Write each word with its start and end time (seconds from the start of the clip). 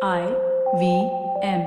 I 0.00 0.24
V 0.78 0.82
M. 1.44 1.62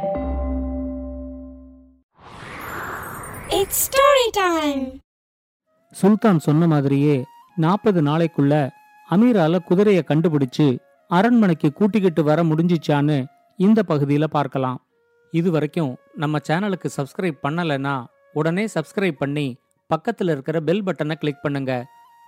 It's 3.49 3.77
story 3.87 4.27
time. 4.37 4.83
சுல்தான் 5.93 6.39
சொன்ன 6.39 6.67
மாதிரியே 6.67 7.15
நாற்பது 7.57 8.01
நாளைக்குள்ள 8.01 8.53
அமீரால 9.09 9.59
குதிரைய 9.69 10.01
கண்டுபிடிச்சு 10.09 10.67
அரண்மனைக்கு 11.09 11.71
கூட்டிக்கிட்டு 11.71 12.23
வர 12.23 12.43
முடிஞ்சிச்சான்னு 12.43 13.17
இந்த 13.59 13.83
பகுதியில 13.89 14.29
பார்க்கலாம் 14.29 14.79
இது 15.33 15.51
வரைக்கும் 15.51 15.91
நம்ம 16.15 16.41
சேனலுக்கு 16.47 16.91
சப்ஸ்கிரைப் 16.97 17.43
பண்ணலைன்னா 17.43 17.95
உடனே 18.33 18.65
சப்ஸ்கிரைப் 18.75 19.21
பண்ணி 19.23 19.47
பக்கத்துல 19.89 20.31
இருக்கிற 20.31 20.59
பெல் 20.61 20.85
பட்டனை 20.85 21.15
கிளிக் 21.15 21.43
பண்ணுங்க 21.43 21.73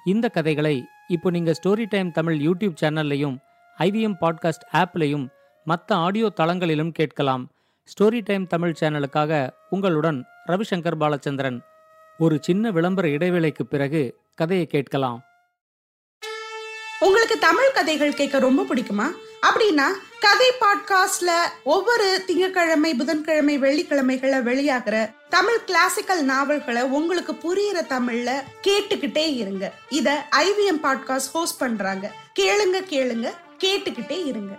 இந்த 0.05 0.27
கதைகளை 0.29 0.75
இப்போ 1.07 1.29
நீங்க 1.29 1.53
ஸ்டோரி 1.61 1.87
டைம் 1.89 2.11
தமிழ் 2.11 2.39
யூடியூப் 2.47 2.75
சேனல்லையும் 2.81 3.37
ஐவிஎம் 3.77 4.19
பாட்காஸ்ட் 4.21 4.67
ஆப்லையும் 4.73 5.25
மற்ற 5.65 5.95
ஆடியோ 5.95 6.31
தளங்களிலும் 6.37 6.91
கேட்கலாம். 6.91 7.49
ஸ்டோரி 7.83 8.21
டைம் 8.23 8.47
தமிழ் 8.47 8.75
சேனலுக்காக 8.79 9.49
உங்களுடன் 9.69 10.25
ரவிசங்கர் 10.47 10.97
பாலச்சந்திரன். 10.99 11.59
ஒரு 12.17 12.37
சின்ன 12.41 12.71
விளம்பர 12.71 13.07
இடைவேளைக்கு 13.07 13.63
பிறகு 13.69 14.17
கதையை 14.35 14.65
கேட்கலாம். 14.65 15.23
உங்களுக்கு 16.99 17.39
தமிழ் 17.39 17.71
கதைகள் 17.73 18.13
கேட்க 18.13 18.39
ரொம்ப 18.39 18.63
பிடிக்குமா? 18.63 19.11
அப்படின்னா 19.41 19.85
கதை 20.19 20.51
பாட்காஸ்ட்ல 20.61 21.29
ஒவ்வொரு 21.63 22.23
திங்கட்கிழமை 22.25 22.95
புதன்கிழமை 22.95 23.59
வெள்ளிக்கிழமைகள 23.59 24.41
வெளியாகிற 24.41 25.11
தமிழ் 25.29 25.63
கிளாசிக்கல் 25.65 26.23
நாவல்களை 26.23 26.81
உங்களுக்கு 26.81 27.33
புரியுற 27.33 27.77
தமிழ்ல 27.77 28.31
கேட்டுக்கிட்டே 28.61 29.35
இருங்க. 29.35 29.73
இத 29.89 30.25
ஐவிஎம் 30.31 30.85
பாட்காஸ்ட் 30.85 31.31
ஹோஸ்ட் 31.33 31.59
பண்றாங்க. 31.59 32.11
கேளுங்க 32.39 32.77
கேளுங்க 32.89 33.31
கேட்டுக்கிட்டே 33.63 34.25
இருங்க. 34.25 34.57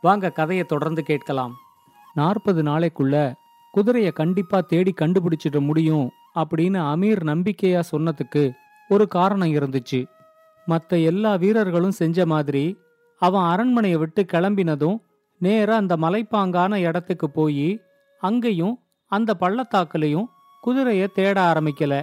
வாங்க 0.00 0.30
கதையை 0.30 0.64
தொடர்ந்து 0.64 1.02
கேட்கலாம். 1.02 1.54
நாற்பது 2.14 2.62
நாளைக்குள்ள 2.62 3.32
குதிரையை 3.72 4.12
கண்டிப்பா 4.12 4.60
தேடி 4.60 4.94
கண்டுபிடிச்சிட 5.00 5.60
முடியும் 5.60 6.10
அப்படின்னு 6.34 6.78
அமீர் 6.92 7.22
நம்பிக்கையா 7.24 7.82
சொன்னதுக்கு 7.92 8.52
ஒரு 8.88 9.08
காரணம் 9.08 9.48
இருந்துச்சு. 9.48 10.06
மற்ற 10.66 10.98
எல்லா 10.98 11.34
வீரர்களும் 11.34 11.90
செஞ்ச 11.90 12.26
மாதிரி 12.26 12.78
அவன் 13.18 13.42
அரண்மனையை 13.42 13.98
விட்டு 13.98 14.26
கிளம்பினதும் 14.32 14.98
நேரா 15.38 15.76
அந்த 15.76 15.96
மலைப்பாங்கான 15.96 16.74
இடத்துக்கு 16.74 17.30
போய் 17.30 17.80
அங்கேயும் 18.20 18.78
அந்த 19.06 19.36
பள்ளத்தாக்குலையும் 19.40 20.24
குதிரையை 20.60 21.08
தேட 21.08 21.52
ஆரம்பிக்கல. 21.52 22.02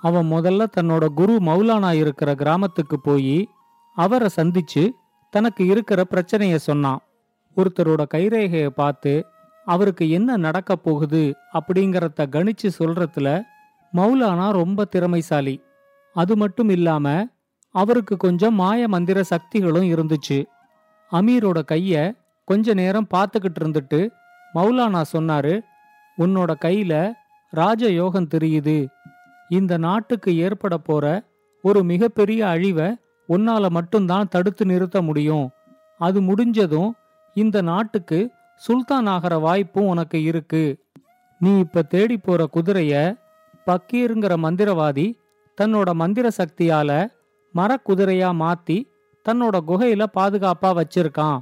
அவன் 0.00 0.30
முதல்ல 0.32 0.66
தன்னோட 0.76 1.06
குரு 1.06 1.32
மௌலானா 1.32 1.92
இருக்கிற 1.92 2.34
கிராமத்துக்கு 2.34 3.00
போய் 3.00 3.48
அவரை 3.94 4.28
சந்திச்சு 4.36 4.90
தனக்கு 5.30 5.66
இருக்கிற 5.66 6.04
பிரச்சனைய 6.10 6.56
சொன்னான். 6.56 7.02
ஒருத்தரோட 7.56 8.02
கைரேகையை 8.14 8.66
பார்த்து 8.66 9.26
அவருக்கு 9.64 10.10
என்ன 10.10 10.36
நடக்க 10.36 10.76
போகுது? 10.76 11.34
அப்படிங்கறத 11.52 12.26
கணிச்சு 12.26 12.70
சொல்றதுல 12.78 13.42
மௌலானா 13.96 14.50
ரொம்ப 14.50 14.84
திறமைசாலி. 14.84 15.62
அது 16.14 16.36
மட்டும் 16.36 16.68
இல்லாம 16.68 17.26
அவருக்கு 17.70 18.16
கொஞ்சம் 18.16 18.54
மாய 18.54 18.88
மந்திர 18.88 19.22
சக்திகளும் 19.22 19.90
இருந்துச்சு. 19.90 20.44
அமீரோட 21.12 21.60
கைய 21.72 22.16
கொஞ்ச 22.44 22.74
நேரம் 22.74 23.06
பார்த்துக்கிட்டு 23.14 23.60
இருந்துட்டு 23.60 24.10
மௌலானா 24.54 25.02
சொன்னாரு 25.12 25.60
உன்னோட 26.18 26.54
கையில 26.64 27.12
ராஜயோகம் 27.52 28.30
தெரியுது. 28.34 28.86
இந்த 29.48 29.76
நாட்டுக்கு 29.76 30.36
ஏற்பட 30.36 30.78
போற 30.78 31.24
ஒரு 31.62 31.84
மிகப்பெரிய 31.84 32.48
அழிவை 32.48 32.96
உன்னால 33.28 33.68
மட்டும்தான் 33.68 34.28
தடுத்து 34.28 34.66
நிறுத்த 34.66 35.02
முடியும். 35.02 35.50
அது 35.98 36.22
முடிஞ்சதும் 36.22 36.96
இந்த 37.34 37.62
நாட்டுக்கு 37.62 38.30
சுல்தான் 38.62 39.06
ஆகிற 39.06 39.38
வாய்ப்பும் 39.38 39.86
உனக்கு 39.86 40.22
இருக்கு. 40.22 40.64
நீ 41.38 41.58
இப்ப 41.58 41.82
தேடி 41.82 42.16
போற 42.16 42.48
குதிரைய 42.54 43.16
பக்கீருங்கிற 43.66 44.34
மந்திரவாதி 44.44 45.06
தன்னோட 45.58 45.92
மந்திர 45.92 46.28
சக்தியால 46.38 46.90
மரக்குதிரையா 47.54 48.30
மாத்தி 48.42 48.78
தன்னோட 49.26 49.56
குகையில 49.66 50.02
பாதுகாப்பா 50.14 50.70
வச்சிருக்கான். 50.78 51.40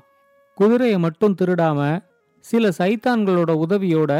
குதிரையை 0.55 0.99
மட்டும் 0.99 1.35
திருடாம 1.41 2.01
சில 2.45 2.69
சைத்தான்களோட 2.79 3.51
உதவியோட 3.65 4.13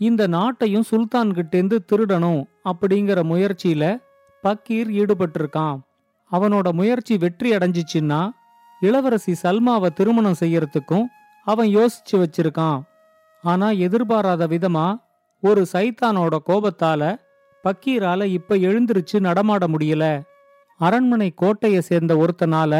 இந்த 0.00 0.28
நாட்டையும் 0.28 0.88
சுல்தான் 0.90 1.30
கிட்டேந்து 1.32 1.76
திருடணும் 1.92 2.42
அப்படிங்கிற 2.64 3.18
முயற்சியில 3.22 3.84
பக்கீர் 4.44 4.90
ஈடுபட்டிருக்கான். 5.00 5.78
அவனோட 6.32 6.72
முயற்சி 6.72 7.16
வெற்றி 7.16 7.50
அடைஞ்சிச்சுன்னா 7.50 8.30
இளவரசி 8.80 9.34
சல்மாவை 9.42 9.88
திருமணம் 9.92 10.40
செய்யறதுக்கும் 10.40 11.06
அவன் 11.48 11.68
யோசிச்சு 11.76 12.16
வச்சிருக்கான். 12.16 12.80
ஆனா 13.44 13.70
எதிர்பாராத 13.70 14.46
விதமா 14.46 14.86
ஒரு 15.42 15.66
சைத்தானோட 15.72 16.36
கோபத்தால 16.46 17.02
பக்கீரால 17.64 18.24
இப்ப 18.24 18.56
எழுந்திருச்சு 18.56 19.20
நடமாட 19.20 19.66
முடியல. 19.66 20.04
அரண்மனை 20.80 21.28
கோட்டையை 21.30 21.80
சேர்ந்த 21.80 22.12
ஒருத்தனால 22.14 22.72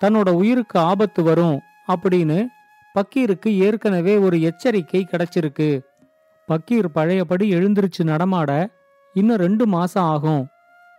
தன்னோட 0.00 0.28
உயிருக்கு 0.30 0.78
ஆபத்து 0.78 1.22
வரும் 1.22 1.60
அப்படின்னு 1.88 2.38
பக்கீருக்கு 2.94 3.50
ஏற்கனவே 3.58 4.14
ஒரு 4.16 4.36
எச்சரிக்கை 4.42 5.06
கிடைச்சிருக்கு. 5.06 5.70
பக்கீர் 6.48 6.88
பழையபடி 6.92 7.46
எழுந்திருச்சு 7.54 8.02
நடமாட 8.02 8.50
இன்னும் 9.14 9.36
ரெண்டு 9.36 9.66
மாசம் 9.66 10.04
ஆகும். 10.04 10.42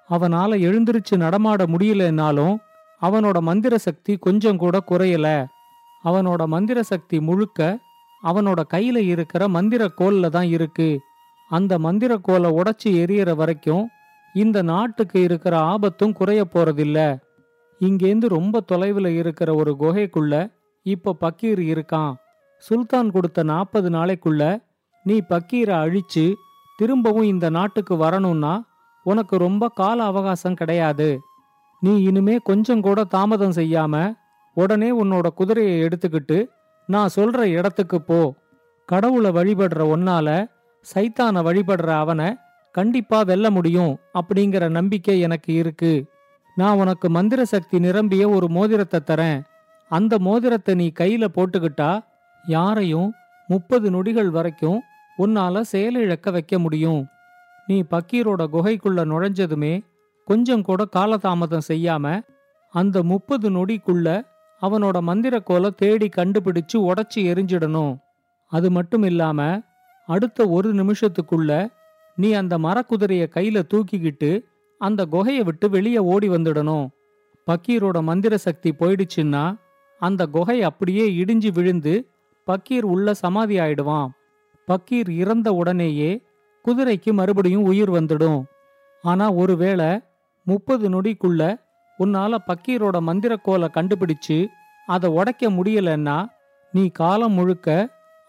அவனால 0.10 0.52
எழுந்திருச்சு 0.68 1.16
நடமாட 1.18 1.64
முடியலனாலும் 1.66 2.56
அவனோட 3.02 3.40
மந்திர 3.40 3.78
சக்தி 3.78 4.14
கொஞ்சம் 4.18 4.58
கூட 4.58 4.80
குறையல. 4.90 5.28
அவனோட 6.04 6.46
மந்திர 6.46 6.84
சக்தி 6.84 7.20
முழுக்க 7.22 7.78
அவனோட 8.24 8.60
கையில 8.74 8.98
இருக்கிற 8.98 9.48
மந்திர 9.48 9.92
கோல்ல 9.98 10.30
தான் 10.30 10.48
இருக்கு. 10.48 11.00
அந்த 11.50 11.80
மந்திர 11.80 12.18
கோலை 12.18 12.50
உடைச்சி 12.52 12.90
எரியற 13.04 13.36
வரைக்கும் 13.36 13.88
இந்த 14.34 14.62
நாட்டுக்கு 14.62 15.22
இருக்கிற 15.22 15.60
ஆபத்தும் 15.60 16.14
குறைய 16.14 16.42
போறதில்ல. 16.54 17.00
இங்கேந்து 17.80 18.28
ரொம்ப 18.28 18.60
தொலைவில் 18.60 19.06
இருக்கிற 19.06 19.56
ஒரு 19.56 19.76
குகைக்குள்ள 19.80 20.52
இப்ப 20.86 21.16
பக்கீர் 21.22 21.62
இருக்கான். 21.74 22.14
சுல்தான் 22.58 23.12
கொடுத்த 23.12 23.44
நாற்பது 23.44 23.90
நாளைக்குள்ள 23.90 24.44
நீ 25.04 25.22
பக்கீரை 25.30 25.76
அழிச்சு 25.76 26.34
திரும்பவும் 26.78 27.24
இந்த 27.24 27.50
நாட்டுக்கு 27.50 27.98
வரணும்னா 27.98 28.54
உனக்கு 29.04 29.38
ரொம்ப 29.38 29.68
கால 29.68 30.04
அவகாசம் 30.04 30.54
கிடையாது. 30.54 31.20
நீ 31.80 32.04
இனிமே 32.04 32.38
கொஞ்சம் 32.38 32.82
கூட 32.82 33.04
தாமதம் 33.04 33.52
செய்யாம 33.52 34.14
உடனே 34.54 35.04
உன்னோட 35.04 35.28
குதிரையை 35.28 35.76
எடுத்துக்கிட்டு 35.84 36.48
நான் 36.88 37.14
சொல்ற 37.16 37.40
இடத்துக்கு 37.58 38.02
போ. 38.02 38.34
கடவுளை 38.86 39.32
வழிபடுற 39.32 39.82
ஒன்னால 39.96 40.48
சைத்தான 40.94 41.42
வழிபடுற 41.48 41.90
அவனை 41.98 42.36
கண்டிப்பா 42.72 43.22
வெல்ல 43.22 43.52
முடியும் 43.52 44.00
அப்படிங்கிற 44.14 44.70
நம்பிக்கை 44.70 45.20
எனக்கு 45.20 45.54
இருக்கு. 45.54 46.06
நான் 46.56 46.78
உனக்கு 46.78 47.10
மந்திர 47.10 47.46
சக்தி 47.46 47.80
நிரம்பிய 47.80 48.30
ஒரு 48.30 48.48
மோதிரத்தை 48.50 49.00
தரேன். 49.04 49.42
அந்த 49.92 50.20
மோதிரத்தை 50.20 50.76
நீ 50.76 50.92
கையில 51.00 51.26
போட்டுக்கிட்டா 51.36 51.92
யாரையும் 52.48 53.14
முப்பது 53.48 53.92
நொடிகள் 53.92 54.30
வரைக்கும் 54.30 54.82
உன்னால 55.18 55.62
செயலிழக்க 55.72 56.32
வைக்க 56.32 56.60
முடியும். 56.60 57.06
நீ 57.68 57.84
பக்கீரோட 57.92 58.42
குகைக்குள்ள 58.54 59.02
நுழைஞ்சதுமே 59.06 59.74
கொஞ்சம் 60.26 60.62
கூட 60.62 60.88
காலதாமதம் 60.96 61.68
செய்யாம 61.68 62.22
அந்த 62.74 63.04
முப்பது 63.04 63.48
நொடிக்குள்ள 63.50 64.08
அவனோட 64.62 65.02
மந்திர 65.02 65.40
கோலை 65.40 65.72
தேடி 65.72 66.10
கண்டுபிடிச்சு 66.16 66.78
உடச்சி 66.78 67.16
எரிஞ்சிடணும். 67.16 67.98
அது 68.48 68.72
மட்டும் 68.72 69.04
இல்லாம 69.04 69.62
அடுத்த 70.06 70.48
ஒரு 70.48 70.74
நிமிஷத்துக்குள்ள 70.74 71.68
நீ 72.16 72.34
அந்த 72.34 72.58
மரக்குதிரைய 72.58 73.26
கையில 73.36 73.62
தூக்கிக்கிட்டு 73.74 74.44
அந்த 74.78 75.06
குகையை 75.12 75.44
விட்டு 75.44 75.70
வெளியே 75.70 75.98
ஓடி 75.98 76.30
வந்துடணும். 76.30 76.88
பக்கீரோட 77.48 78.02
மந்திர 78.02 78.38
சக்தி 78.38 78.72
போயிடுச்சுன்னா 78.72 79.58
அந்த 80.00 80.26
குகை 80.26 80.64
அப்படியே 80.64 81.06
இடிஞ்சு 81.12 81.52
விழுந்து 81.54 82.08
பக்கீர் 82.48 82.82
உள்ள 82.82 83.14
சமாதி 83.14 83.60
ஆயிடுவான். 83.60 84.08
பக்கீர் 84.68 85.10
இறந்த 85.10 85.54
உடனேயே 85.54 86.22
குதிரைக்கு 86.66 87.14
மறுபடியும் 87.14 87.64
உயிர் 87.64 87.92
வந்துடும். 87.92 88.44
ஆனா 89.02 89.34
ஒருவேளை 89.34 90.02
முப்பது 90.44 90.90
நொடிக்குள்ள 90.90 91.62
உன்னால 92.04 92.38
பக்கீரோட 92.48 92.98
மந்திரக்கோலை 93.08 93.68
கண்டுபிடிச்சு 93.78 94.38
அதை 94.88 95.10
உடைக்க 95.10 95.50
முடியலன்னா 95.50 96.18
நீ 96.72 96.84
காலம் 96.90 97.34
முழுக்க 97.34 97.68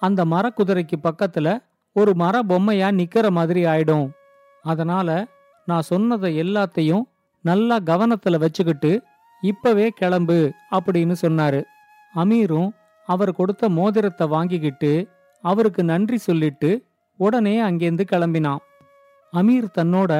அந்த 0.03 0.25
மரக்குதிரைக்கு 0.25 0.97
பக்கத்துல 1.03 1.49
ஒரு 1.97 2.13
மர 2.15 2.43
பொம்மையா 2.49 2.89
நிக்கிற 2.99 3.31
மாதிரி 3.31 3.65
ஆயிடும். 3.65 4.07
அதனால 4.65 5.09
நான் 5.67 5.83
சொன்னதை 5.83 6.31
எல்லாத்தையும் 6.43 7.05
நல்லா 7.45 7.77
கவனத்துல 7.79 8.39
வச்சுக்கிட்டு 8.39 9.03
இப்பவே 9.43 9.87
கிளம்பு 9.89 10.39
அப்படின்னு 10.71 11.15
சொன்னாரு. 11.23 11.61
அமீரும் 12.17 12.71
அவர் 13.09 13.33
கொடுத்த 13.33 13.69
மோதிரத்தை 13.69 14.27
வாங்கிக்கிட்டு 14.27 14.93
அவருக்கு 15.45 15.85
நன்றி 15.85 16.19
சொல்லிட்டு 16.19 16.71
உடனே 17.17 17.55
அங்கேருந்து 17.63 18.05
கிளம்பினான். 18.11 18.63
அமீர் 19.33 19.69
தன்னோட 19.79 20.13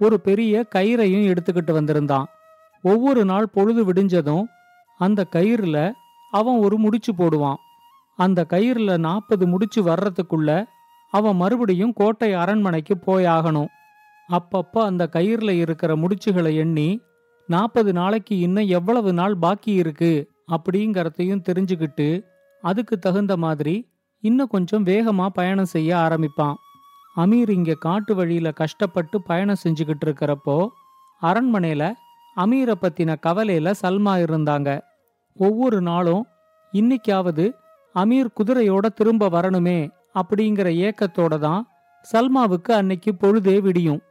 ஒரு 0.00 0.16
பெரிய 0.20 0.64
கயிறையும் 0.74 1.28
எடுத்துக்கிட்டு 1.32 1.72
வந்திருந்தான். 1.72 2.26
ஒவ்வொரு 2.84 3.22
நாள் 3.24 3.48
பொழுது 3.48 3.82
விடிஞ்சதும் 3.84 4.44
அந்த 5.00 5.20
கயிறுல 5.36 5.78
அவன் 6.32 6.58
ஒரு 6.58 6.76
முடிச்சு 6.78 7.12
போடுவான். 7.12 7.60
அந்த 8.18 8.40
கயிறுல 8.48 8.98
நாற்பது 8.98 9.44
முடிச்சு 9.46 9.80
வர்றதுக்குள்ள 9.82 10.50
அவன் 11.12 11.36
மறுபடியும் 11.36 11.92
கோட்டை 11.92 12.30
அரண்மனைக்கு 12.32 12.94
போயாகணும் 13.06 13.70
அப்பப்ப 14.28 14.82
அந்த 14.82 15.02
கயிறுல 15.12 15.50
இருக்கிற 15.50 15.90
முடிச்சுகளை 15.96 16.52
எண்ணி 16.54 16.88
நாற்பது 17.48 17.92
நாளைக்கு 17.92 18.34
இன்னும் 18.38 18.68
எவ்வளவு 18.68 19.12
நாள் 19.12 19.34
பாக்கி 19.36 19.72
இருக்கு? 19.72 20.12
அப்படிங்கிறதையும் 20.50 21.44
தெரிஞ்சுக்கிட்டு 21.48 22.08
அதுக்கு 22.62 22.94
தகுந்த 22.98 23.34
மாதிரி 23.36 23.74
இன்னும் 24.24 24.48
கொஞ்சம் 24.48 24.86
வேகமா 24.86 25.26
பயணம் 25.28 25.72
செய்ய 25.74 25.90
ஆரம்பிப்பான். 25.96 26.54
அமீர் 27.16 27.50
இங்க 27.50 27.74
காட்டு 27.74 28.14
வழியில 28.14 28.50
கஷ்டப்பட்டு 28.52 29.16
பயணம் 29.22 29.62
செஞ்சுக்கிட்டு 29.64 30.04
இருக்கிறப்போ 30.06 30.56
அரண்மனையில 31.22 31.84
அமீரை 32.36 32.74
பத்தின 32.82 33.16
கவலையில 33.26 33.74
சல்மா 33.82 34.14
இருந்தாங்க. 34.24 34.80
ஒவ்வொரு 35.36 35.80
நாளும் 35.80 36.26
இன்னைக்காவது 36.72 37.52
அமீர் 37.94 38.34
குதிரையோட 38.36 38.86
திரும்ப 38.86 39.28
வரணுமே 39.28 39.90
அப்படிங்கிற 40.14 40.68
ஏக்கத்தோட 40.86 41.38
தான் 41.38 41.68
சல்மாவுக்கு 42.12 42.72
அன்னைக்கு 42.72 43.14
பொழுதே 43.14 43.60
விடியும். 43.60 44.02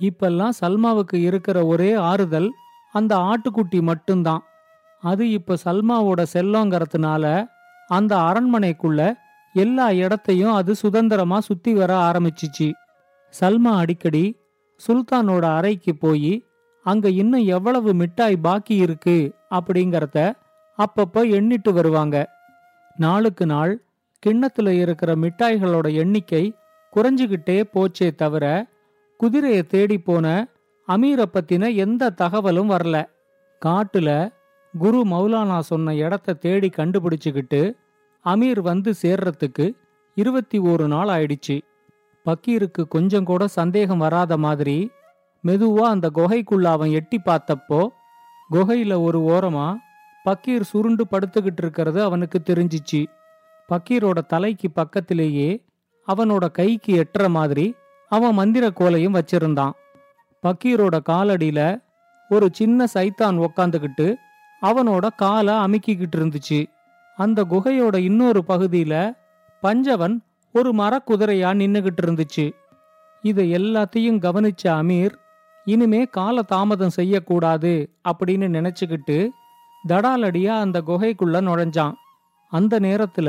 இப்பெல்லாம் 0.00 0.50
சல்மாவுக்கு 0.60 1.14
இருக்கிற 1.14 1.66
ஒரே 1.66 1.92
ஆறுதல் 1.92 2.50
அந்த 2.92 3.16
ஆட்டுக்குட்டி 3.16 3.80
மட்டும்தான். 3.80 4.42
அது 5.00 5.30
இப்ப 5.30 5.56
சல்மாவோட 5.64 6.20
செல்லங்கிறதுனால 6.32 7.46
அந்த 7.88 8.16
அரண்மனைக்குள்ள 8.16 9.12
எல்லா 9.52 9.92
இடத்தையும் 9.92 10.52
அது 10.52 10.74
சுதந்திரமா 10.74 11.40
சுத்தி 11.40 11.72
வர 11.72 11.92
ஆரம்பிச்சிச்சு. 11.98 12.72
சல்மா 13.40 13.72
அடிக்கடி 13.76 14.24
சுல்தானோட 14.80 15.44
அறைக்கு 15.56 15.96
போய் 15.96 16.32
அங்க 16.90 17.06
இன்னும் 17.20 17.46
எவ்வளவு 17.56 17.90
மிட்டாய் 17.94 18.36
பாக்கி 18.46 18.74
இருக்கு 18.84 19.16
அப்படிங்கறத 19.50 20.18
அப்பப்ப 20.78 21.22
எண்ணிட்டு 21.36 21.70
வருவாங்க. 21.72 22.16
நாளுக்கு 22.96 23.44
நாள் 23.46 23.72
கிண்ணத்துல 24.22 24.68
இருக்கிற 24.82 25.10
மிட்டாய்களோட 25.14 25.86
எண்ணிக்கை 25.94 26.44
குறைஞ்சுகிட்டே 26.92 27.58
போச்சே 27.74 28.08
தவிர 28.14 28.44
குதிரையை 29.20 29.62
தேடி 29.72 29.98
போன 29.98 30.26
அமீரை 30.88 31.26
பத்தின 31.32 31.64
எந்த 31.76 32.12
தகவலும் 32.20 32.70
வரல. 32.70 32.96
காட்டுல 33.62 34.10
குரு 34.74 35.00
மௌலானா 35.12 35.58
சொன்ன 35.70 35.94
இடத்த 36.04 36.38
தேடி 36.44 36.68
கண்டுபிடிச்சுக்கிட்டு 36.76 37.60
அமீர் 38.24 38.60
வந்து 38.60 38.90
சேர்றதுக்கு 39.02 39.66
இருபத்தி 40.16 40.58
ஒரு 40.70 40.84
நாள் 40.88 41.10
ஆயிடுச்சு. 41.16 41.56
பக்கீருக்கு 42.26 42.82
கொஞ்சம் 42.88 43.28
கூட 43.30 43.42
சந்தேகம் 43.58 44.02
வராத 44.06 44.32
மாதிரி 44.36 44.78
மெதுவா 45.44 45.80
அந்த 45.80 46.10
குகைக்குள்ள 46.14 46.64
அவன் 46.64 46.90
எட்டி 46.90 47.20
பார்த்தப்போ 47.24 47.88
குகையில 48.50 49.02
ஒரு 49.02 49.20
ஓரமா 49.20 49.74
பக்கீர் 50.24 50.60
சுருண்டு 50.60 51.06
படுத்துக்கிட்டு 51.10 51.58
இருக்கிறது 51.58 52.02
அவனுக்கு 52.02 52.42
தெரிஞ்சிச்சு. 52.44 53.06
பக்கீரோட 53.68 54.18
தலைக்கு 54.26 54.70
பக்கத்திலேயே 54.70 55.64
அவனோட 56.08 56.50
கைக்கு 56.50 56.92
எட்டுற 56.96 57.28
மாதிரி 57.28 57.74
அவன் 58.08 58.34
மந்திர 58.34 58.68
கோலையும் 58.68 59.18
வச்சிருந்தான். 59.20 59.70
பக்கீரோட 60.42 60.98
காலடியில 61.08 61.82
ஒரு 62.28 62.48
சின்ன 62.52 62.84
சைத்தான் 62.94 63.46
உக்காந்துக்கிட்டு 63.46 64.14
அவனோட 64.62 65.06
காலை 65.16 65.54
அமுக்கிக்கிட்டு 65.54 66.16
இருந்துச்சு. 66.16 66.66
அந்த 67.16 67.44
குகையோட 67.44 67.96
இன்னொரு 67.96 68.44
பகுதியில 68.48 69.16
பஞ்சவன் 69.60 70.22
ஒரு 70.52 70.72
மரக்குதிரையா 70.72 71.50
நின்னுகிட்டு 71.54 72.02
இருந்துச்சு. 72.06 72.52
இதை 73.22 73.52
எல்லாத்தையும் 73.52 74.18
கவனிச்ச 74.18 74.62
அமீர் 74.62 75.14
இனிமே 75.72 76.00
கால 76.16 76.42
தாமதம் 76.52 76.96
செய்யக்கூடாது 76.98 77.72
அப்படின்னு 78.08 78.46
நினைச்சுக்கிட்டு 78.56 79.18
தடாலடியா 79.88 80.54
அந்த 80.64 80.78
குகைக்குள்ள 80.86 81.36
நுழைஞ்சான். 81.48 81.96
அந்த 82.52 82.74
நேரத்துல 82.86 83.28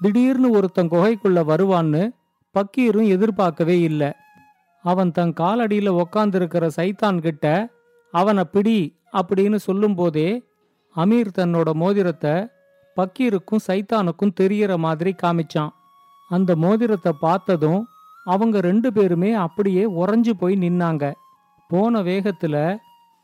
திடீர்னு 0.00 0.48
ஒருத்தன் 0.50 0.92
குகைக்குள்ள 0.94 1.38
வருவான்னு 1.50 2.02
பக்கீரும் 2.54 3.08
எதிர்பார்க்கவே 3.08 3.76
இல்லை. 3.80 4.10
அவன் 4.84 5.10
தன் 5.12 5.34
காலடியில 5.40 5.88
உக்காந்துருக்கிற 6.02 6.64
சைத்தான் 6.76 7.18
கிட்ட 7.20 7.46
அவனை 8.14 8.44
பிடி 8.52 8.78
அப்படின்னு 9.12 9.58
சொல்லும்போதே 9.66 10.28
அமீர் 10.96 11.30
தன்னோட 11.38 11.70
மோதிரத்தை 11.82 12.34
பக்கீருக்கும் 12.96 13.64
சைத்தானுக்கும் 13.66 14.36
தெரியற 14.40 14.72
மாதிரி 14.86 15.12
காமிச்சான். 15.22 15.72
அந்த 16.30 16.50
மோதிரத்தை 16.56 17.12
பார்த்ததும் 17.20 17.82
அவங்க 18.26 18.56
ரெண்டு 18.60 18.88
பேருமே 18.92 19.30
அப்படியே 19.44 19.84
உறைஞ்சு 20.00 20.32
போய் 20.40 20.56
நின்னாங்க. 20.64 21.04
போன 21.68 22.02
வேகத்துல 22.02 22.56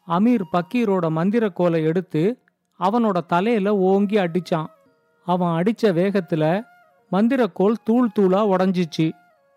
அமீர் 0.09 0.43
பக்கீரோட 0.53 1.09
மந்திர 1.09 1.49
கோலை 1.49 1.83
எடுத்து 1.83 2.39
அவனோட 2.81 3.27
தலையில 3.27 3.77
ஓங்கி 3.77 4.17
அடிச்சான். 4.17 4.67
அவன் 5.25 5.63
அடிச்ச 5.63 5.83
வேகத்துல 5.83 6.65
மந்திரக்கோல் 7.13 7.75
தூள் 7.85 8.09
தூளா 8.19 8.41
உடஞ்சிச்சு. 8.53 9.13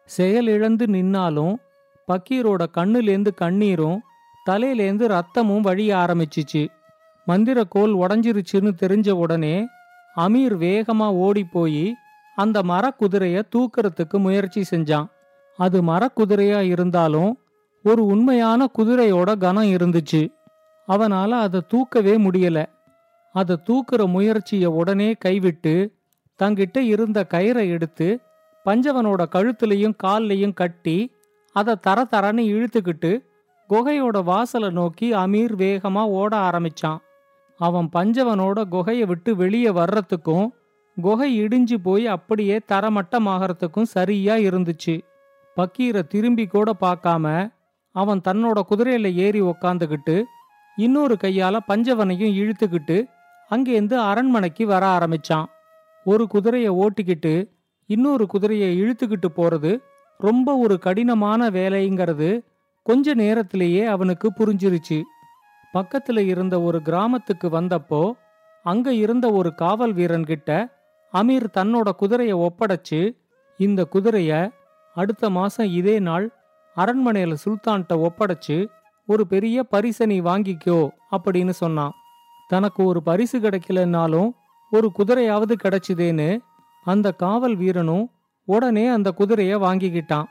செயலிழந்து 0.05 0.85
நின்னாலும் 0.85 1.55
பக்கீரோட 2.07 2.65
கண்ணுலேந்து 2.77 3.31
கண்ணீரும் 3.41 3.99
தலையிலேந்து 4.49 5.05
ரத்தமும் 5.15 5.59
வழிய 5.59 5.95
ஆரம்பிச்சிச்சு. 5.95 6.67
மந்திரக்கோல் 7.27 7.93
உடஞ்சிருச்சுன்னு 8.03 8.71
தெரிஞ்ச 8.81 9.09
உடனே 9.11 9.55
அமீர் 10.15 10.55
வேகமா 10.65 11.07
ஓடி 11.25 11.43
போய் 11.43 11.95
அந்த 12.35 12.61
மரக்குதிரைய 12.61 13.41
தூக்கறதுக்கு 13.55 14.17
முயற்சி 14.17 14.63
செஞ்சான். 14.71 15.07
அது 15.57 15.83
மரக்குதிரையா 15.83 16.61
இருந்தாலும் 16.61 17.37
ஒரு 17.87 18.05
உண்மையான 18.05 18.67
குதிரையோட 18.77 19.37
கனம் 19.37 19.71
இருந்துச்சு. 19.75 20.21
அவனால 20.87 21.29
அதை 21.29 21.61
தூக்கவே 21.67 22.17
முடியல. 22.17 22.59
அதை 23.35 23.55
தூக்குற 23.63 24.01
முயற்சிய 24.07 24.71
உடனே 24.71 25.09
கைவிட்டு 25.13 25.73
தங்கிட்ட 26.39 26.77
இருந்த 26.77 27.25
கயிறை 27.29 27.65
எடுத்து 27.69 28.07
பஞ்சவனோட 28.65 29.21
கழுத்துலையும் 29.35 29.97
கால்லையும் 30.03 30.53
கட்டி 30.53 30.97
அதை 31.55 31.75
தர 31.81 32.07
தரன்னு 32.11 32.43
இழுத்துக்கிட்டு 32.53 33.11
குகையோட 33.69 34.23
வாசலை 34.23 34.69
நோக்கி 34.69 35.07
அமீர் 35.13 35.53
வேகமா 35.57 36.03
ஓட 36.19 36.33
ஆரம்பிச்சான். 36.37 36.99
அவன் 37.59 37.89
பஞ்சவனோட 37.93 38.63
குகையை 38.71 39.05
விட்டு 39.05 39.35
வெளியே 39.35 39.69
வர்றதுக்கும் 39.69 40.47
குகை 41.01 41.29
இடிஞ்சு 41.41 41.77
போய் 41.83 42.07
அப்படியே 42.07 42.59
தரமட்டமாகறதுக்கும் 42.71 43.91
சரியா 43.95 44.35
இருந்துச்சு. 44.35 44.95
பக்கீரை 45.55 46.03
திரும்பி 46.07 46.45
கூட 46.45 46.73
பார்க்காம 46.81 47.55
அவன் 48.01 48.21
தன்னோட 48.27 48.59
குதிரையில 48.69 49.13
ஏறி 49.13 49.41
உக்காந்துக்கிட்டு 49.41 50.15
இன்னொரு 50.77 51.15
கையால 51.23 51.55
பஞ்சவனையும் 51.67 52.33
இழுத்துக்கிட்டு 52.41 52.97
அங்கேருந்து 53.51 53.93
அரண்மனைக்கு 53.93 54.63
வர 54.67 54.83
ஆரம்பிச்சான். 54.97 55.47
ஒரு 56.05 56.27
குதிரையை 56.27 56.71
ஓட்டிக்கிட்டு 56.73 57.33
இன்னொரு 57.89 58.27
குதிரையை 58.27 58.69
இழுத்துக்கிட்டு 58.81 59.29
போறது 59.35 59.71
ரொம்ப 60.17 60.55
ஒரு 60.57 60.79
கடினமான 60.79 61.49
வேலைங்கிறது 61.49 62.29
கொஞ்ச 62.83 63.13
நேரத்திலேயே 63.13 63.83
அவனுக்கு 63.85 64.27
புரிஞ்சிருச்சு. 64.39 64.99
பக்கத்துல 65.73 66.19
இருந்த 66.25 66.61
ஒரு 66.61 66.81
கிராமத்துக்கு 66.81 67.47
வந்தப்போ 67.49 68.03
அங்க 68.65 68.93
இருந்த 68.93 69.25
ஒரு 69.31 69.49
காவல் 69.55 69.93
வீரன் 69.93 70.25
கிட்ட 70.25 70.51
அமீர் 71.13 71.47
தன்னோட 71.53 71.89
குதிரையை 71.91 72.35
ஒப்படைச்சு 72.37 73.01
இந்த 73.59 73.81
குதிரைய 73.93 74.31
அடுத்த 74.95 75.29
மாசம் 75.29 75.69
இதே 75.71 75.99
நாள் 75.99 76.25
அரண்மனையில 76.77 77.35
சுல்தான்கிட்ட 77.45 77.93
ஒப்படைச்சு 78.07 78.67
ஒரு 79.07 79.27
பெரிய 79.27 79.63
பரிசை 79.63 80.07
நீ 80.07 80.21
வாங்கிக்கோ 80.21 80.89
அப்படின்னு 81.11 81.49
சொன்னான். 81.49 81.91
தனக்கு 82.47 82.85
ஒரு 82.85 83.03
பரிசு 83.03 83.39
கிடைக்கலனாலும் 83.39 84.29
ஒரு 84.71 84.91
குதிரையாவது 84.97 85.53
கிடைச்சுதேன்னு 85.63 86.39
அந்த 86.83 87.11
காவல் 87.11 87.55
வீரனும் 87.55 88.09
உடனே 88.47 88.87
அந்த 88.87 89.13
குதிரைய 89.17 89.55
வாங்கிக்கிட்டான். 89.65 90.27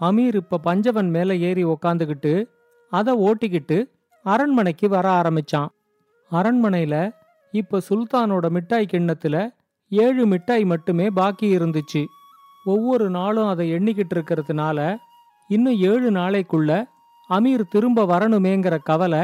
அமீர் 0.00 0.34
இப்ப 0.34 0.58
பஞ்சவன் 0.58 1.10
மேல 1.10 1.36
ஏறி 1.36 1.64
உக்காந்துக்கிட்டு 1.64 2.46
அதை 2.90 3.14
ஓட்டிக்கிட்டு 3.14 3.78
அரண்மனைக்கு 4.24 4.88
வர 4.88 5.06
ஆரம்பிச்சான். 5.20 5.68
அரண்மனையில 6.30 7.12
இப்ப 7.52 7.80
சுல்தானோட 7.88 8.50
மிட்டாய் 8.50 8.90
கிண்ணத்துல 8.92 9.54
ஏழு 9.88 10.26
மிட்டாய் 10.26 10.64
மட்டுமே 10.64 11.10
பாக்கி 11.10 11.56
இருந்துச்சு. 11.58 12.04
ஒவ்வொரு 12.64 13.10
நாளும் 13.10 13.46
அதை 13.46 13.72
எண்ணிக்கிட்டு 13.72 14.14
இருக்கிறதுனால 14.14 14.96
இன்னும் 15.50 15.78
ஏழு 15.90 16.10
நாளைக்குள்ள 16.10 16.70
அமீர் 17.30 17.64
திரும்ப 17.68 18.04
வரணுமேங்கிற 18.04 18.74
கவலை 18.82 19.22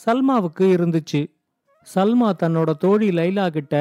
சல்மாவுக்கு 0.00 0.64
இருந்துச்சு. 0.76 1.20
சல்மா 1.94 2.28
தன்னோட 2.42 2.70
தோழி 2.78 3.08
லைலா 3.10 3.46
கிட்ட 3.48 3.74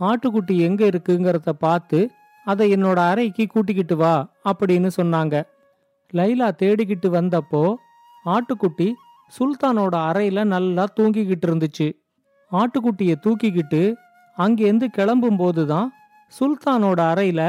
ஆட்டுக்குட்டி 0.00 0.54
எங்க 0.58 0.82
இருக்குங்கிறத 0.84 1.52
பார்த்து 1.58 1.98
அதை 2.46 2.64
என்னோட 2.76 2.98
அறைக்கு 3.10 3.46
கூட்டிக்கிட்டு 3.46 3.96
வா 3.96 4.14
அப்படின்னு 4.50 4.90
சொன்னாங்க. 4.96 5.34
லைலா 6.12 6.48
தேடிக்கிட்டு 6.62 7.08
வந்தப்போ 7.18 7.62
ஆட்டுக்குட்டி 8.24 8.88
சுல்தானோட 9.32 9.94
அறையில 10.08 10.44
நல்லா 10.44 10.84
தூங்கிக்கிட்டு 10.96 11.46
இருந்துச்சு. 11.48 11.88
ஆட்டுக்குட்டிய 12.52 13.12
தூக்கிக்கிட்டு 13.24 13.82
அங்கேருந்து 14.36 14.88
கிளம்பும்போது 14.96 15.62
தான் 15.66 15.88
சுல்தானோட 16.32 17.00
அறையில 17.12 17.40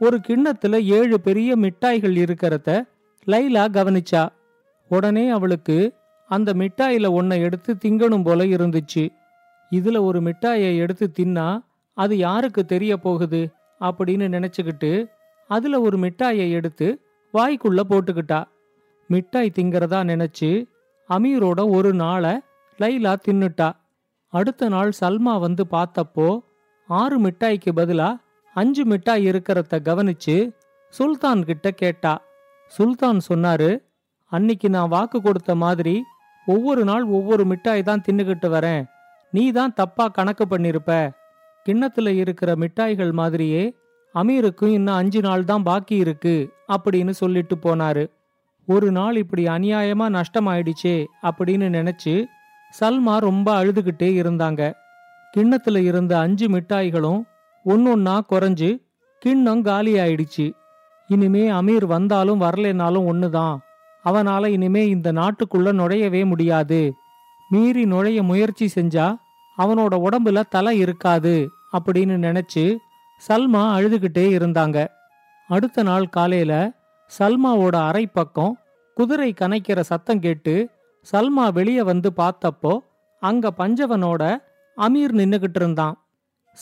ஒரு 0.00 0.16
கிண்ணத்துல 0.28 0.78
ஏழு 0.98 1.20
பெரிய 1.20 1.50
மிட்டாய்கள் 1.56 2.16
இருக்கிறத 2.24 2.70
லைலா 3.28 3.64
கவனிச்சா. 3.68 4.28
உடனே 4.88 5.28
அவளுக்கு 5.28 5.94
அந்த 6.28 6.52
மிட்டாயில 6.52 7.12
ஒன்னை 7.12 7.38
எடுத்து 7.38 7.76
திங்கணும் 7.84 8.24
போல 8.24 8.44
இருந்துச்சு. 8.44 9.08
இதுல 9.70 10.00
ஒரு 10.00 10.20
மிட்டாயை 10.20 10.76
எடுத்து 10.76 11.12
தின்னா 11.18 11.64
அது 11.94 12.16
யாருக்கு 12.16 12.64
தெரிய 12.64 12.96
போகுது? 12.96 13.50
அப்படின்னு 13.80 14.26
நினைச்சுக்கிட்டு 14.36 15.10
அதுல 15.48 15.80
ஒரு 15.80 15.98
மிட்டாயை 15.98 16.50
எடுத்து 16.50 17.00
வாய்க்குள்ள 17.34 17.80
போட்டுக்கிட்டா. 17.90 18.44
மிட்டாய் 19.08 19.52
திங்கிறதா 19.54 20.00
நினைச்சு 20.04 20.66
அமீரோட 21.08 21.70
ஒரு 21.70 21.94
நாளை 21.94 22.40
லைலா 22.78 23.16
தின்னுட்டா. 23.28 23.72
அடுத்த 24.28 24.68
நாள் 24.68 24.92
சல்மா 25.00 25.40
வந்து 25.40 25.66
பார்த்தப்போ 25.70 26.40
ஆறு 26.86 27.20
மிட்டாய்க்கு 27.20 27.72
பதிலா 27.76 28.20
அஞ்சு 28.54 28.84
மிட்டாய் 28.84 29.28
இருக்கிறத 29.28 29.78
கவனிச்சு 29.78 30.52
சுல்தான் 30.98 31.42
கிட்ட 31.42 31.70
கேட்டா. 31.70 32.22
சுல்தான் 32.68 33.20
சொன்னாரு 33.28 33.70
அன்னிக்கு 34.32 34.68
நான் 34.68 34.88
வாக்கு 34.88 35.18
கொடுத்த 35.22 35.54
மாதிரி 35.54 36.02
ஒவ்வொரு 36.46 36.84
நாள் 36.84 37.04
ஒவ்வொரு 37.16 37.44
மிட்டாய் 37.44 37.82
தான் 37.82 38.02
தின்னுகிட்டு 38.08 38.48
வரேன். 38.48 38.82
நீ 39.32 39.50
தான் 39.50 39.74
தப்பா 39.74 40.08
கணக்கு 40.08 40.44
பண்ணிருப்ப. 40.50 40.92
கிண்ணத்துல 41.66 42.08
இருக்கிற 42.14 42.50
மிட்டாய்கள் 42.56 43.12
மாதிரியே 43.12 43.62
அமீருக்கும் 44.14 44.72
இன்னும் 44.72 44.94
அஞ்சு 44.94 45.20
நாள் 45.20 45.44
தான் 45.44 45.62
பாக்கி 45.62 45.96
இருக்கு 45.96 46.34
அப்படின்னு 46.72 47.10
சொல்லிட்டு 47.10 47.56
போனாரு. 47.56 48.04
ஒரு 48.68 48.92
நாள் 48.92 49.16
இப்படி 49.16 49.44
அநியாயமா 49.44 50.06
நஷ்டமாயிடுச்சே 50.16 50.96
அப்படின்னு 51.22 51.66
நினைச்சு 51.76 52.14
சல்மா 52.80 53.14
ரொம்ப 53.18 53.64
அழுதுகிட்டே 53.64 54.10
இருந்தாங்க. 54.22 54.62
கிண்ணத்துல 55.36 55.76
இருந்த 55.76 56.18
அஞ்சு 56.18 56.46
மிட்டாய்களும் 56.48 57.20
ஒன்னொன்னா 57.64 58.16
குறைஞ்சு 58.30 58.70
கிண்ணம் 59.22 59.62
காலி 59.62 59.94
ஆயிடுச்சு 59.98 60.46
இனிமே 61.08 61.50
அமீர் 61.50 61.84
வந்தாலும் 61.84 62.40
வரலைனாலும் 62.40 63.06
ஒண்ணுதான். 63.12 63.56
அவனால 64.04 64.46
இனிமே 64.46 64.88
இந்த 64.88 65.12
நாட்டுக்குள்ள 65.12 65.68
நுழையவே 65.72 66.26
முடியாது. 66.26 66.94
மீறி 67.48 67.84
நுழைய 67.84 68.22
முயற்சி 68.22 68.70
செஞ்சா 68.74 69.16
அவனோட 69.58 70.06
உடம்புல 70.06 70.42
தலை 70.50 70.78
இருக்காது 70.78 71.48
அப்படின்னு 71.72 72.16
நினைச்சு 72.26 72.76
சல்மா 73.28 73.62
அழுதுகிட்டே 73.76 74.26
இருந்தாங்க. 74.38 74.86
அடுத்த 75.48 75.82
நாள் 75.82 76.08
காலையில 76.08 76.72
சல்மாவோட 77.18 77.76
அறை 77.86 78.06
பக்கம் 78.06 78.58
குதிரை 78.94 79.34
கனைக்கிற 79.40 79.80
சத்தம் 79.80 80.20
கேட்டு 80.20 80.68
சல்மா 81.12 81.52
வெளியே 81.52 81.82
வந்து 81.82 82.12
பார்த்தப்போ 82.16 82.78
அங்க 83.20 83.50
பஞ்சவனோட 83.58 84.22
அமீர் 84.76 85.14
நின்னுகிட்டு 85.20 85.54
இருந்தான். 85.54 86.06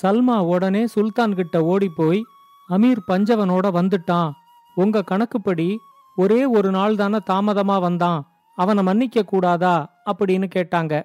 சல்மா 0.02 0.38
உடனே 0.38 0.86
சுல்தான் 0.86 1.34
கிட்ட 1.34 1.64
ஓடி 1.64 1.88
போய் 1.96 2.24
அமீர் 2.70 2.96
பஞ்சவனோட 3.08 3.70
வந்துட்டான். 3.70 4.30
உங்க 4.74 5.02
கணக்குப்படி 5.02 5.76
ஒரே 6.16 6.44
ஒரு 6.44 6.70
நாள் 6.70 6.96
தானே 6.96 7.18
தாமதமா 7.30 7.80
வந்தான். 7.80 8.26
அவனை 8.56 8.82
மன்னிக்க 8.82 9.22
கூடாதா? 9.22 10.02
அப்படின்னு 10.06 10.50
கேட்டாங்க. 10.54 11.02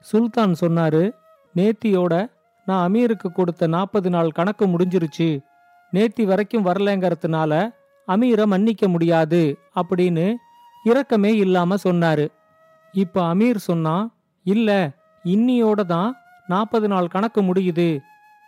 சுல்தான் 0.00 0.54
சொன்னாரு 0.60 1.10
நேத்தியோட 1.56 2.30
நான் 2.66 2.92
அமீருக்கு 2.92 3.32
கொடுத்த 3.32 3.66
நாற்பது 3.66 4.10
நாள் 4.10 4.30
கணக்கு 4.30 4.66
முடிஞ்சிருச்சு. 4.66 5.40
நேத்தி 5.92 6.24
வரைக்கும் 6.24 6.66
வரலங்கிறதுனால 6.66 7.74
அமீரை 8.08 8.44
மன்னிக்க 8.44 8.88
முடியாது 8.88 9.58
அப்படின்னு 9.74 10.34
இரக்கமே 10.84 11.36
இல்லாம 11.36 11.74
சொன்னாரு. 11.84 12.28
இப்ப 12.92 13.34
அமீர் 13.34 13.56
சொன்னா 13.56 14.10
இல்ல 14.42 14.90
இன்னியோட 15.24 15.80
தான் 15.84 16.16
நாற்பது 16.46 16.88
நாள் 16.88 17.08
கணக்கு 17.08 17.42
முடியுது. 17.42 18.00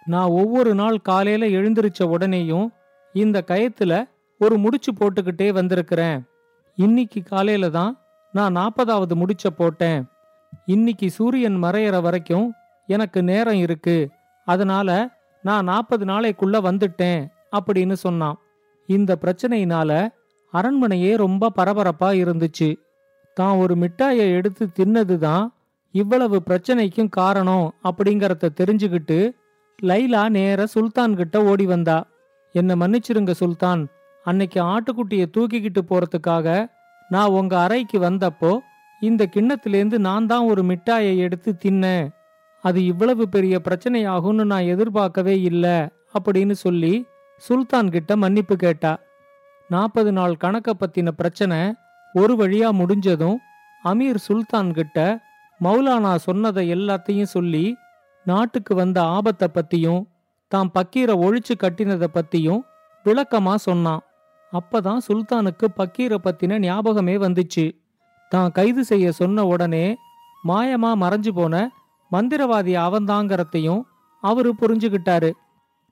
நான் 0.08 0.28
ஒவ்வொரு 0.28 0.74
நாள் 0.74 1.00
காலையில 1.00 1.46
எழுந்திருச்ச 1.46 1.98
உடனேயும் 2.04 2.68
இந்த 3.12 3.44
கயத்துல 3.46 4.08
ஒரு 4.38 4.58
முடிச்சு 4.58 4.92
போட்டுக்கிட்டே 4.92 5.52
வந்திருக்கிறேன். 5.52 6.24
இன்னைக்கு 6.74 7.22
காலையில 7.22 7.70
தான் 7.70 8.00
நான் 8.32 8.56
நாற்பதாவது 8.56 9.14
முடிச்ச 9.14 9.50
போட்டேன். 9.56 10.04
இன்னைக்கு 10.66 11.10
சூரியன் 11.10 11.62
மறையிற 11.62 12.02
வரைக்கும் 12.02 12.52
எனக்கு 12.86 13.22
நேரம் 13.22 13.54
இருக்கு. 13.54 14.10
அதனால 14.44 15.10
நான் 15.42 15.64
நாற்பது 15.64 16.04
நாளைக்குள்ள 16.04 16.56
வந்துட்டேன் 16.68 17.26
அப்படின்னு 17.58 17.92
சொன்னான். 17.92 18.38
இந்த 18.86 19.18
பிரச்சனையினால 19.20 20.08
அரண்மனையே 20.52 21.16
ரொம்ப 21.16 21.52
பரபரப்பா 21.56 22.10
இருந்துச்சு. 22.22 22.76
தான் 23.34 23.56
ஒரு 23.56 23.76
மிட்டாயை 23.76 24.30
எடுத்து 24.30 24.68
தின்னதுதான் 24.74 25.48
இவ்வளவு 25.90 26.42
பிரச்சனைக்கும் 26.46 27.08
காரணம் 27.08 27.74
அப்படிங்கறத 27.84 28.48
தெரிஞ்சுக்கிட்டு 28.60 29.18
லைலா 29.82 30.28
நேர 30.28 30.66
சுல்தான் 30.66 31.14
கிட்ட 31.14 31.44
ஓடி 31.44 31.66
வந்தா. 31.66 32.04
என்ன 32.52 32.74
மன்னிச்சிருங்க 32.76 33.30
சுல்தான். 33.30 33.82
அன்னைக்கு 34.24 34.60
ஆட்டுக்குட்டிய 34.62 35.24
தூக்கிக்கிட்டு 35.36 35.82
போறதுக்காக 35.90 36.66
நான் 37.10 37.30
உங்க 37.30 37.58
அறைக்கு 37.58 37.98
வந்தப்போ 37.98 38.58
இந்த 39.00 39.28
கிண்ணத்திலேருந்து 39.34 39.98
நான் 39.98 40.26
தான் 40.26 40.44
ஒரு 40.44 40.62
மிட்டாயை 40.62 41.18
எடுத்து 41.18 41.56
தின்னேன். 41.64 42.08
அது 42.64 42.84
இவ்வளவு 42.84 43.28
பெரிய 43.28 43.60
பிரச்சனையாகும்னு 43.64 44.44
நான் 44.44 44.70
எதிர்பார்க்கவே 44.74 45.40
இல்லை 45.40 45.76
அப்படின்னு 46.18 46.52
சொல்லி 46.52 47.06
சுல்தான் 47.42 47.90
கிட்ட 47.90 48.16
மன்னிப்பு 48.16 48.56
கேட்டா. 48.56 48.98
நாற்பது 49.70 50.12
நாள் 50.12 50.34
கணக்க 50.44 50.70
பத்தின 50.80 51.08
பிரச்சனை 51.10 51.58
ஒரு 52.14 52.34
வழியா 52.36 52.68
முடிஞ்சதும் 52.70 53.38
அமீர் 53.84 54.24
சுல்தான் 54.28 54.70
கிட்ட 54.72 55.20
மௌலானா 55.60 56.14
சொன்னதை 56.14 56.72
எல்லாத்தையும் 56.72 57.34
சொல்லி 57.36 57.76
நாட்டுக்கு 58.30 58.72
வந்த 58.74 58.98
ஆபத்தை 59.16 59.46
பத்தியும் 59.54 60.02
தான் 60.52 60.70
பக்கீரை 60.74 61.14
ஒழிச்சு 61.24 61.54
கட்டினதை 61.62 62.08
பத்தியும் 62.14 62.62
விளக்கமா 63.06 63.54
சொன்னான். 63.66 64.02
அப்பதான் 64.52 65.00
சுல்தானுக்கு 65.06 65.66
பக்கீரை 65.80 66.18
பத்தின 66.26 66.58
ஞாபகமே 66.58 67.16
வந்துச்சு. 67.24 67.64
தான் 68.32 68.50
கைது 68.50 68.82
செய்ய 68.84 69.06
சொன்ன 69.12 69.44
உடனே 69.46 69.86
மாயமா 70.48 70.90
மறைஞ்சு 71.02 71.32
போன 71.38 71.54
மந்திரவாதி 72.10 72.74
அவன்தாங்கிறதையும் 72.86 73.82
அவரு 74.22 74.50
புரிஞ்சுகிட்டாரு. 74.60 75.30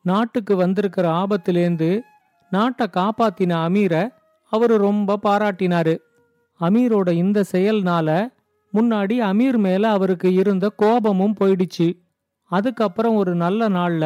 நாட்டுக்கு 0.05 0.55
வந்திருக்கிற 0.57 1.07
ஆபத்திலேந்து 1.23 1.91
நாட்டை 2.53 2.87
காப்பாத்தின 2.97 3.53
அமீரை 3.67 4.03
அவரு 4.53 4.75
ரொம்ப 4.87 5.19
பாராட்டினாரு. 5.27 5.95
அமீரோட 6.61 7.09
இந்த 7.23 7.39
செயல்னால 7.53 8.09
முன்னாடி 8.73 9.17
அமீர் 9.31 9.59
மேல 9.67 9.85
அவருக்கு 9.97 10.29
இருந்த 10.41 10.67
கோபமும் 10.83 11.37
போயிடுச்சு. 11.41 11.89
அதுக்கப்புறம் 12.51 13.15
ஒரு 13.15 13.35
நல்ல 13.35 13.69
நாள்ல 13.69 14.05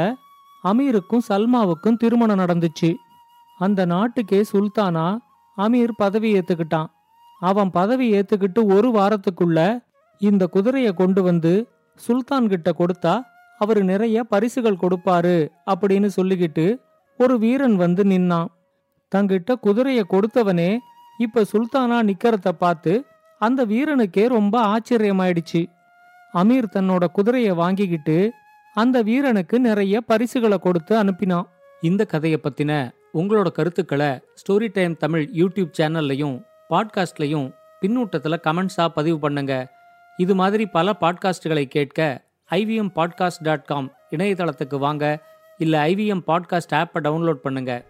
அமீருக்கும் 0.65 1.27
சல்மாவுக்கும் 1.29 1.97
திருமணம் 1.97 2.39
நடந்துச்சு. 2.39 2.91
அந்த 3.59 3.85
நாட்டுக்கே 3.85 4.41
சுல்தானா 4.53 5.07
அமீர் 5.57 5.93
பதவி 5.97 6.29
ஏத்துக்கிட்டான். 6.39 6.89
அவன் 7.41 7.71
பதவி 7.71 8.07
ஏத்துக்கிட்டு 8.13 8.61
ஒரு 8.77 8.89
வாரத்துக்குள்ள 8.91 9.59
இந்த 10.21 10.47
குதிரையை 10.47 10.93
கொண்டு 10.93 11.23
வந்து 11.23 11.53
சுல்தான் 12.01 12.49
கிட்ட 12.49 12.71
கொடுத்தா 12.79 13.15
அவர் 13.59 13.81
நிறைய 13.83 14.25
பரிசுகள் 14.25 14.83
கொடுப்பாரு 14.83 15.37
அப்படின்னு 15.71 16.09
சொல்லிக்கிட்டு 16.17 16.67
ஒரு 17.19 17.39
வீரன் 17.39 17.77
வந்து 17.77 18.03
நின்னான். 18.05 18.51
தங்கிட்ட 19.13 19.55
குதிரையை 19.61 20.05
கொடுத்தவனே 20.11 20.71
இப்ப 21.19 21.45
சுல்தானா 21.53 21.99
நிக்கிறத 22.11 22.49
பார்த்து 22.59 22.93
அந்த 23.39 23.61
வீரனுக்கே 23.67 24.25
ரொம்ப 24.29 24.55
ஆச்சரியமாயிடுச்சு. 24.75 25.63
அமீர் 26.35 26.65
தன்னோட 26.73 27.07
குதிரைய 27.17 27.55
வாங்கிக்கிட்டு 27.55 28.33
அந்த 28.75 29.03
வீரனுக்கு 29.03 29.61
நிறைய 29.61 30.01
பரிசுகளை 30.01 30.59
கொடுத்து 30.59 31.05
அனுப்பினான். 31.05 31.49
இந்த 31.81 32.05
கதையை 32.05 32.41
பத்தின 32.43 32.91
உங்களோட 33.15 33.51
கருத்துக்களை 33.51 34.21
ஸ்டோரி 34.41 34.69
டைம் 34.73 34.97
தமிழ் 34.97 35.29
யூடியூப் 35.33 35.73
சேனல்லையும் 35.79 36.43
பாட்காஸ்ட்லையும் 36.71 37.53
பின்னூட்டத்துல 37.81 38.37
கமெண்ட்ஸா 38.43 38.89
பதிவு 38.89 39.19
பண்ணுங்க. 39.19 39.73
இது 40.17 40.35
மாதிரி 40.35 40.67
பல 40.67 40.95
பாட்காஸ்டுகளை 41.01 41.65
கேட்க 41.65 42.25
ஐவிஎம் 42.51 42.93
பாட்காஸ்ட் 42.95 43.43
டாட் 43.43 43.65
காம் 43.65 43.93
இணையதளத்துக்கு 44.11 44.79
வாங்க. 44.79 45.27
இல்ல 45.59 45.87
ஐவிஎம் 45.87 46.23
பாட்காஸ்ட் 46.27 46.75
ஆப்பை 46.75 47.01
டவுன்லோட் 47.01 47.45
பண்ணுங்க. 47.47 47.85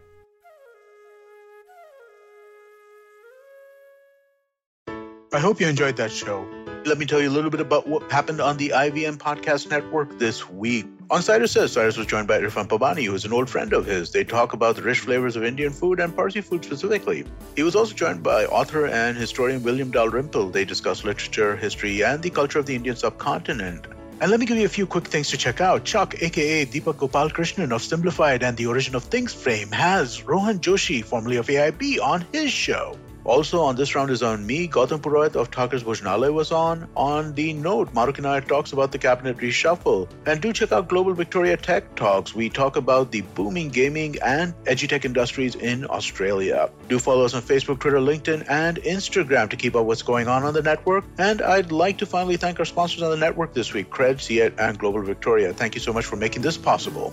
I 5.33 5.43
hope 5.43 5.59
you 5.59 5.69
enjoyed 5.73 5.97
that 5.97 6.11
show. 6.25 6.69
Let 6.87 6.97
me 6.97 7.05
tell 7.05 7.21
you 7.21 7.29
a 7.29 7.31
little 7.31 7.51
bit 7.51 7.61
about 7.61 7.87
what 7.87 8.11
happened 8.11 8.41
on 8.41 8.57
the 8.57 8.71
IVM 8.71 9.19
Podcast 9.19 9.69
Network 9.69 10.19
this 10.19 10.49
week. 10.49 10.87
On 11.11 11.21
Cyrus 11.21 11.53
Says, 11.53 11.73
Cyrus 11.73 11.99
was 11.99 12.07
joined 12.07 12.27
by 12.27 12.41
Irfan 12.41 12.69
Pabani, 12.69 13.05
who 13.05 13.15
is 13.15 13.27
an 13.27 13.35
old 13.35 13.51
friend 13.51 13.75
of 13.75 13.85
his. 13.85 14.13
They 14.13 14.25
talk 14.25 14.55
about 14.55 14.77
the 14.77 14.83
rich 14.83 15.01
flavors 15.01 15.37
of 15.37 15.45
Indian 15.45 15.73
food 15.73 16.01
and 16.01 16.17
Parsi 16.17 16.41
food 16.41 16.65
specifically. 16.65 17.27
He 17.55 17.63
was 17.63 17.77
also 17.77 17.95
joined 17.95 18.23
by 18.23 18.47
author 18.47 18.87
and 18.87 19.15
historian 19.15 19.63
William 19.63 19.91
Dalrymple. 19.91 20.49
They 20.49 20.65
discuss 20.65 21.05
literature, 21.05 21.55
history, 21.55 22.03
and 22.03 22.23
the 22.23 22.31
culture 22.31 22.59
of 22.59 22.65
the 22.65 22.77
Indian 22.77 22.97
subcontinent. 22.97 23.87
And 24.23 24.31
let 24.31 24.41
me 24.41 24.47
give 24.47 24.57
you 24.57 24.65
a 24.65 24.69
few 24.69 24.87
quick 24.87 25.07
things 25.07 25.29
to 25.31 25.37
check 25.37 25.61
out. 25.61 25.85
Chuck, 25.85 26.23
aka 26.23 26.65
Deepak 26.65 26.97
Gopal 26.97 27.29
Krishnan 27.29 27.73
of 27.73 27.83
Simplified 27.83 28.43
and 28.43 28.57
the 28.57 28.67
Origin 28.67 28.95
of 28.95 29.05
Things 29.05 29.35
frame, 29.35 29.71
has 29.73 30.23
Rohan 30.25 30.61
Joshi, 30.61 31.05
formerly 31.05 31.37
of 31.37 31.47
AIB, 31.47 32.01
on 32.01 32.25
his 32.33 32.51
show. 32.51 32.97
Also 33.25 33.61
on 33.61 33.77
this 33.77 33.95
round 33.95 34.11
is 34.11 34.23
on 34.23 34.47
me, 34.47 34.67
Gautam 34.67 35.01
Purohit 35.01 35.37
of 35.37 35.51
Talkers 35.51 35.85
Bhojnalaya 35.85 36.33
was 36.33 36.53
on. 36.53 36.89
On 36.97 37.35
the 37.35 37.53
note, 37.53 37.93
Maruk 37.93 38.19
and 38.19 38.27
I 38.27 38.41
talks 38.41 38.73
about 38.73 38.93
the 38.93 38.99
cabinet 38.99 39.37
reshuffle. 39.37 40.09
And 40.27 40.41
do 40.41 40.53
check 40.53 40.73
out 40.73 40.89
Global 40.89 41.13
Victoria 41.13 41.57
Tech 41.57 41.95
Talks. 41.97 42.35
We 42.35 42.49
talk 42.49 42.77
about 42.77 43.13
the 43.13 43.21
booming 43.21 43.69
gaming 43.69 44.17
and 44.23 44.55
edutech 44.65 45.05
industries 45.05 45.55
in 45.55 45.87
Australia. 45.87 46.71
Do 46.89 46.99
follow 46.99 47.25
us 47.25 47.35
on 47.35 47.43
Facebook, 47.43 47.81
Twitter, 47.81 47.99
LinkedIn, 47.99 48.47
and 48.49 48.79
Instagram 48.79 49.51
to 49.51 49.57
keep 49.57 49.77
up 49.77 49.85
what's 49.85 50.03
going 50.03 50.29
on 50.29 50.45
on 50.45 50.55
the 50.55 50.63
network. 50.63 51.05
And 51.19 51.43
I'd 51.43 51.73
like 51.73 51.99
to 51.99 52.07
finally 52.07 52.37
thank 52.37 52.59
our 52.59 52.65
sponsors 52.65 53.03
on 53.03 53.11
the 53.11 53.17
network 53.17 53.55
this 53.55 53.73
week, 53.73 53.91
Cred, 53.91 54.17
Ciet, 54.17 54.59
and 54.59 54.79
Global 54.79 55.03
Victoria. 55.03 55.53
Thank 55.53 55.75
you 55.75 55.81
so 55.81 55.93
much 55.93 56.07
for 56.07 56.17
making 56.17 56.43
this 56.43 56.57
possible. 56.57 57.13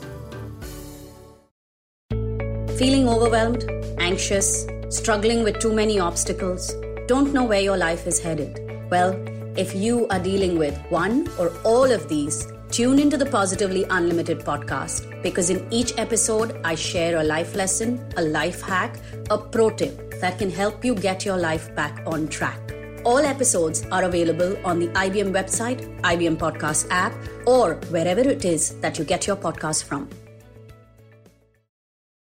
Feeling 2.78 3.10
overwhelmed, 3.10 3.64
anxious, 3.98 4.68
struggling 4.90 5.44
with 5.44 5.60
too 5.60 5.74
many 5.74 6.00
obstacles, 6.00 6.74
don't 7.08 7.34
know 7.34 7.44
where 7.44 7.62
your 7.62 7.78
life 7.78 8.08
is 8.08 8.20
headed? 8.20 8.60
Well, 8.90 9.14
if 9.58 9.76
you 9.76 10.08
are 10.10 10.20
dealing 10.20 10.58
with 10.58 10.78
one 10.90 11.28
or 11.38 11.52
all 11.64 11.92
of 11.92 12.08
these, 12.08 12.48
tune 12.72 13.00
into 13.00 13.18
the 13.18 13.26
Positively 13.26 13.86
Unlimited 13.90 14.40
podcast 14.40 15.22
because 15.24 15.50
in 15.50 15.68
each 15.72 15.98
episode, 15.98 16.60
I 16.64 16.76
share 16.76 17.18
a 17.18 17.24
life 17.24 17.56
lesson, 17.56 18.06
a 18.18 18.22
life 18.22 18.62
hack, 18.62 18.98
a 19.30 19.38
pro 19.38 19.70
tip 19.70 20.20
that 20.22 20.38
can 20.40 20.50
help 20.50 20.86
you 20.86 20.96
get 20.96 21.26
your 21.26 21.38
life 21.38 21.74
back 21.76 22.02
on 22.06 22.28
track. 22.28 22.60
All 23.04 23.20
episodes 23.20 23.86
are 23.92 24.04
available 24.04 24.58
on 24.66 24.80
the 24.80 24.88
IBM 24.90 25.32
website, 25.32 26.02
IBM 26.02 26.38
Podcast 26.38 26.88
app, 26.90 27.14
or 27.46 27.76
wherever 27.90 28.22
it 28.22 28.46
is 28.46 28.76
that 28.82 28.98
you 28.98 29.06
get 29.06 29.28
your 29.28 29.36
podcast 29.36 29.84
from. 29.84 30.10